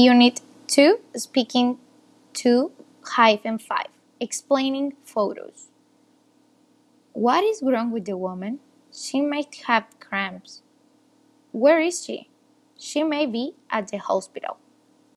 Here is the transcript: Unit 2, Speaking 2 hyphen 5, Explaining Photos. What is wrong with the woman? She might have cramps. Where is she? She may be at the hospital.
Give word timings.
Unit 0.00 0.40
2, 0.68 0.98
Speaking 1.14 1.78
2 2.32 2.72
hyphen 3.02 3.58
5, 3.58 3.86
Explaining 4.18 4.94
Photos. 5.04 5.66
What 7.12 7.44
is 7.44 7.62
wrong 7.62 7.90
with 7.90 8.06
the 8.06 8.16
woman? 8.16 8.60
She 8.90 9.20
might 9.20 9.54
have 9.66 9.84
cramps. 10.00 10.62
Where 11.52 11.82
is 11.82 12.02
she? 12.02 12.30
She 12.78 13.02
may 13.02 13.26
be 13.26 13.56
at 13.70 13.88
the 13.88 13.98
hospital. 13.98 14.56